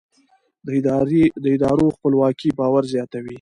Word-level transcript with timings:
د 1.43 1.45
ادارو 1.57 1.87
خپلواکي 1.95 2.49
باور 2.59 2.83
زیاتوي 2.93 3.29